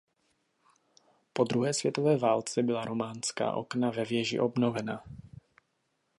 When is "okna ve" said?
3.53-4.05